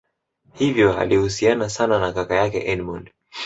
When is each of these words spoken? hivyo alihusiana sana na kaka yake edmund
hivyo 0.53 0.97
alihusiana 0.97 1.69
sana 1.69 1.99
na 1.99 2.13
kaka 2.13 2.35
yake 2.35 2.59
edmund 2.71 3.11